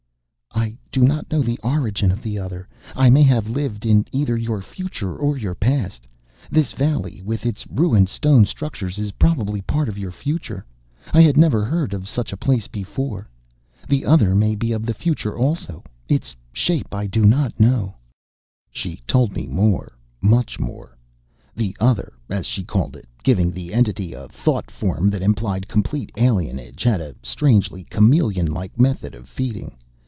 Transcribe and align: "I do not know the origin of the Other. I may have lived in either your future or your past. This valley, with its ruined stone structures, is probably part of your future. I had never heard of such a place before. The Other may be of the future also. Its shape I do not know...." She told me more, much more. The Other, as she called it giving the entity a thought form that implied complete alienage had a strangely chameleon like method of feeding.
"I 0.53 0.77
do 0.91 1.07
not 1.07 1.31
know 1.31 1.41
the 1.41 1.57
origin 1.63 2.11
of 2.11 2.21
the 2.21 2.37
Other. 2.37 2.67
I 2.97 3.09
may 3.09 3.23
have 3.23 3.49
lived 3.49 3.85
in 3.85 4.05
either 4.11 4.35
your 4.35 4.61
future 4.61 5.15
or 5.15 5.37
your 5.37 5.55
past. 5.55 6.05
This 6.51 6.73
valley, 6.73 7.21
with 7.23 7.45
its 7.45 7.65
ruined 7.67 8.09
stone 8.09 8.43
structures, 8.43 8.97
is 8.99 9.13
probably 9.13 9.61
part 9.61 9.87
of 9.87 9.97
your 9.97 10.11
future. 10.11 10.65
I 11.13 11.21
had 11.21 11.37
never 11.37 11.63
heard 11.63 11.93
of 11.93 12.09
such 12.09 12.33
a 12.33 12.37
place 12.37 12.67
before. 12.67 13.29
The 13.87 14.05
Other 14.05 14.35
may 14.35 14.53
be 14.53 14.73
of 14.73 14.85
the 14.85 14.93
future 14.93 15.37
also. 15.37 15.81
Its 16.09 16.35
shape 16.51 16.93
I 16.93 17.07
do 17.07 17.25
not 17.25 17.57
know...." 17.57 17.95
She 18.69 18.99
told 19.07 19.31
me 19.33 19.47
more, 19.47 19.97
much 20.21 20.59
more. 20.59 20.97
The 21.55 21.73
Other, 21.79 22.11
as 22.29 22.45
she 22.45 22.65
called 22.65 22.97
it 22.97 23.07
giving 23.23 23.49
the 23.49 23.73
entity 23.73 24.11
a 24.11 24.27
thought 24.27 24.69
form 24.69 25.09
that 25.11 25.21
implied 25.21 25.69
complete 25.69 26.11
alienage 26.17 26.83
had 26.83 26.99
a 26.99 27.15
strangely 27.23 27.85
chameleon 27.85 28.47
like 28.47 28.77
method 28.77 29.15
of 29.15 29.29
feeding. 29.29 29.77